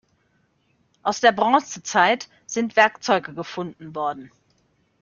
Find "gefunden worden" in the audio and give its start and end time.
3.35-4.31